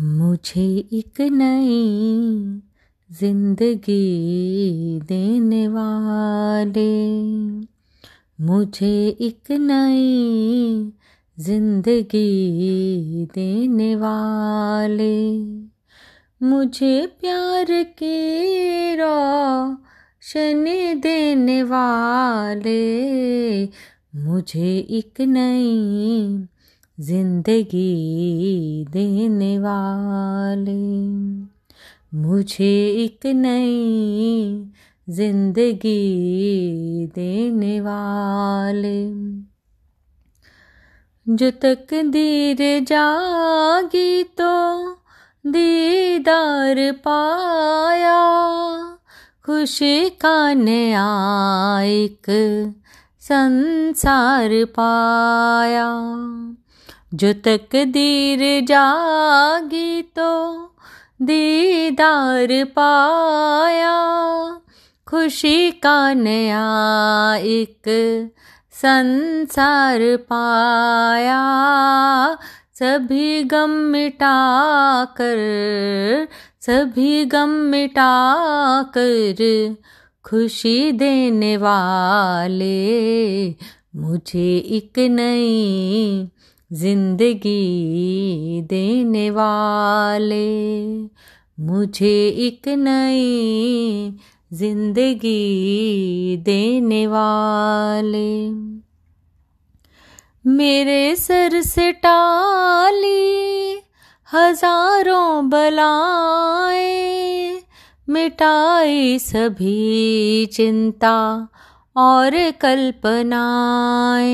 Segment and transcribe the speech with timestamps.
[0.00, 2.60] मुझे एक नई
[3.12, 7.22] ज़िंदगी देने वाले।
[8.40, 10.92] मुझे एक नई
[11.38, 12.28] ज़िंदगी
[13.34, 15.38] देने वाले।
[16.42, 20.64] मुझे प्यार की रोशन
[21.00, 22.78] देने वाले।
[24.14, 26.48] मुझे एक नई
[27.00, 30.72] ज़िंदगी देने वाले।
[32.14, 34.64] मुझे एक नई
[35.08, 36.00] ज़िंदगी
[37.14, 39.10] देने वाले।
[41.26, 44.92] जो तक दीर जागी तो
[45.46, 48.20] दीदार पाया,
[49.46, 51.08] खुशी का नया
[51.82, 52.30] एक
[53.20, 55.88] संसार पाया।
[57.14, 60.56] जो तकदीर जागी तो
[61.22, 63.94] दीदार पाया।
[65.08, 66.64] खुशी का नया
[67.34, 67.88] एक
[68.72, 71.44] संसार पाया।
[72.74, 74.36] सभी गम मिटा
[75.04, 75.38] कर
[76.60, 78.12] सभी गम मिटा
[78.82, 79.76] कर
[80.24, 82.76] खुशी देने वाले
[83.96, 86.28] मुझे एक नई
[86.70, 90.48] ज़िंदगी देने वाले।
[91.60, 94.18] मुझे एक नई
[94.52, 98.50] ज़िंदगी देने वाले।
[100.44, 103.80] मेरे सर से टाली
[104.28, 106.84] हज़ारों बलाए,
[108.08, 111.18] मिटाई सभी चिंता
[111.96, 114.28] और कल्पनाएँ।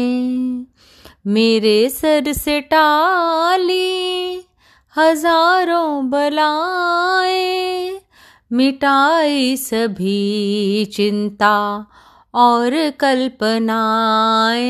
[1.25, 4.37] मेरे सर से टाली,
[4.95, 8.01] हज़ारों बलाए
[8.53, 11.57] मिटाई सभी चिंता
[12.35, 14.63] और कल्पनाएँ।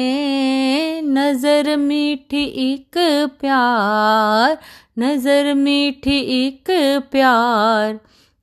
[1.03, 2.99] नज़र मीठी एक
[3.41, 4.59] प्यार,
[4.99, 6.71] नज़र मीठी एक
[7.13, 7.95] प्यार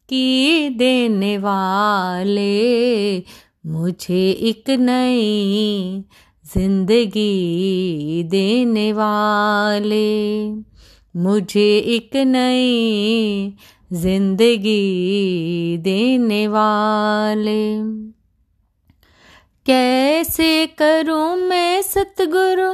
[0.09, 2.43] की देने वाले
[3.65, 6.03] मुझे एक नई
[6.57, 10.49] ज़िंदगी देने वाले।
[11.15, 13.53] मुझे एक नई
[13.93, 17.77] ज़िंदगी देने वाले।
[19.65, 22.73] कैसे करूँ मैं सतगुरु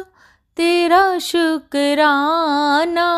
[0.58, 3.10] तेरा शुक्राना?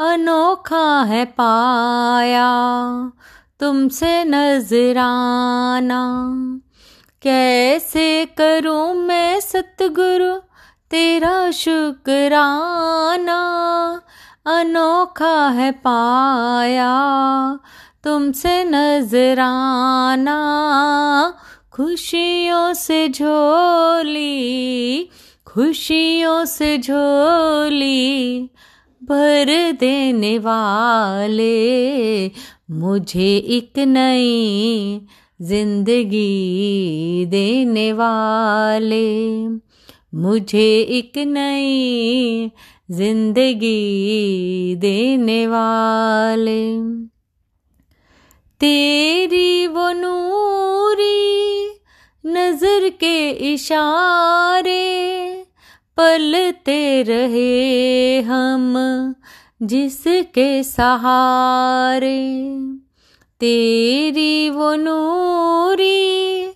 [0.00, 2.50] अनोखा है पाया
[3.60, 6.02] तुमसे नजराना।
[7.24, 10.34] कैसे करूँ मैं सतगुरु
[10.90, 13.38] तेरा शुक्राना?
[14.46, 16.94] अनोखा है पाया
[18.04, 20.38] तुमसे नजराना।
[21.72, 24.34] खुशियों से झोली,
[25.46, 28.42] खुशियों से झोली
[29.04, 32.26] भर देने वाले
[32.70, 35.06] मुझे एक नई
[35.42, 39.48] ज़िंदगी देने वाले।
[40.14, 42.50] मुझे एक नई
[42.90, 46.62] ज़िंदगी देने वाले।
[48.60, 51.68] तेरी वो नूरी
[52.26, 54.84] नज़र के इशारे
[55.96, 58.74] पलते रहे हम
[59.62, 62.18] जिसके सहारे।
[63.40, 66.46] तेरी वो नूरी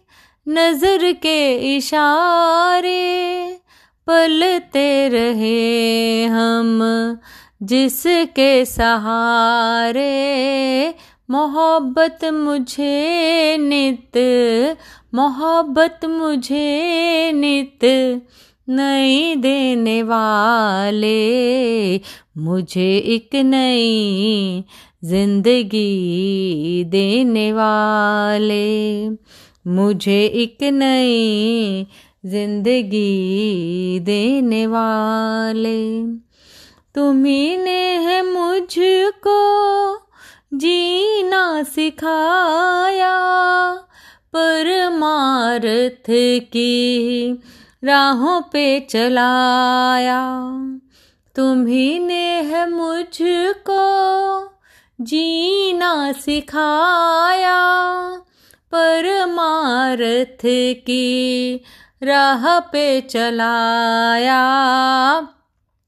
[0.47, 1.41] नज़र के
[1.77, 2.99] इशारे
[4.07, 6.79] पलते रहे हम,
[7.63, 10.05] जिसके सहारे
[11.31, 14.19] मोहब्बत मुझे नित,
[15.15, 17.85] मोहब्बत मुझे नित
[18.69, 21.11] नई देने वाले,
[22.39, 24.65] मुझे एक नई
[25.05, 29.09] ज़िंदगी देने वाले।
[29.67, 31.87] मुझे एक नई
[32.27, 36.03] ज़िंदगी देने वाले।
[36.95, 39.39] तुम्ही ने है मुझको
[40.55, 43.17] जीना सिखाया,
[44.33, 46.07] परमार्थ
[46.53, 47.33] की
[47.85, 50.23] राहों पे चलाया।
[51.37, 53.79] तुम्ही ने है मुझको
[55.01, 57.59] जीना सिखाया,
[58.73, 60.41] परमार्थ
[60.87, 61.61] की
[62.03, 64.41] राह पे चलाया।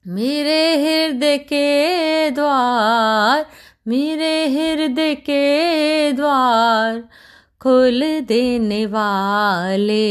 [0.06, 3.46] मेरे हृदय के द्वार,
[3.88, 7.00] मेरे हृदय के द्वार
[7.62, 10.06] खोल देने वाले,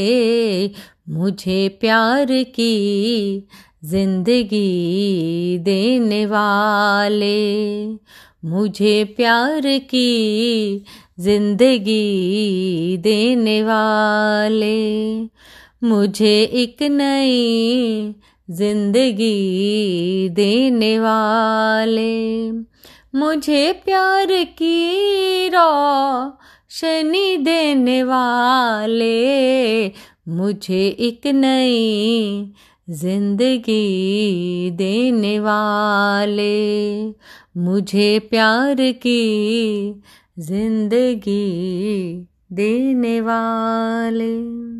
[1.10, 3.48] मुझे प्यार की
[3.86, 7.50] ज़िंदगी देने वाले।
[8.46, 10.86] मुझे प्यार की
[11.20, 15.22] ज़िंदगी देने वाले।
[15.84, 18.16] मुझे एक नई
[18.50, 22.52] ज़िंदगी देने वाले।
[23.16, 29.14] मुझे प्यार की रोशनी देने वाले।
[30.28, 32.54] मुझे एक नई
[32.90, 37.06] ज़िंदगी देने वाले।
[37.58, 39.94] मुझे प्यार की
[40.40, 41.48] ज़िंदगी
[42.52, 44.79] देने वाले।